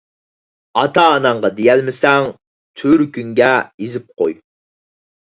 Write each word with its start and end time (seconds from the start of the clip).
ئاتا 0.83 1.01
ـ 1.07 1.17
ئاناڭغا 1.17 1.49
دېيەلمىسەڭ 1.59 2.29
تۈۋرۈكۈڭگە 2.81 3.51
يېزىپ 3.85 4.07
قوي. 4.23 4.35